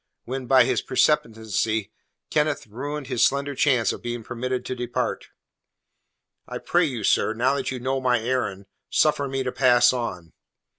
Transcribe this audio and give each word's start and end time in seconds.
when 0.25 0.47
by 0.47 0.63
his 0.63 0.81
precipitancy 0.81 1.91
Kenneth 2.31 2.65
ruined 2.65 3.05
his 3.05 3.23
slender 3.23 3.53
chance 3.53 3.93
of 3.93 4.01
being 4.01 4.23
permitted 4.23 4.65
to 4.65 4.73
depart. 4.73 5.27
"I 6.47 6.57
pray 6.57 6.85
you, 6.85 7.03
sir, 7.03 7.35
now 7.35 7.53
that 7.53 7.69
you 7.69 7.79
know 7.79 8.01
my 8.01 8.19
errand, 8.19 8.65
suffer 8.89 9.27
me 9.27 9.43
to 9.43 9.51
pass 9.51 9.93
on." 9.93 10.33